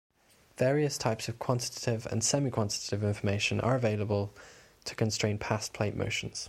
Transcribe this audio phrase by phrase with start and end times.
[0.57, 4.33] Various types of quantitative and semi-quantitative information are available
[4.85, 6.39] to constrain past plate motions.